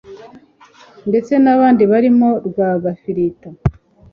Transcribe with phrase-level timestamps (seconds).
[1.09, 3.49] ndetse n'abandi barimo Rwagafirita